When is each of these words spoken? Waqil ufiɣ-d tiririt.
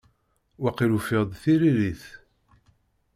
Waqil 0.61 0.91
ufiɣ-d 0.97 1.31
tiririt. 1.41 2.03